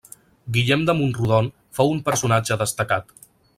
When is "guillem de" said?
0.55-0.95